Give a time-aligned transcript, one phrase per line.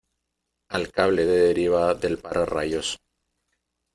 [0.69, 2.99] al cable de deriva del para-- rayos,